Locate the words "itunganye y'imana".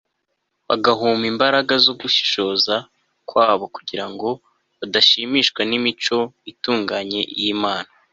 6.51-7.89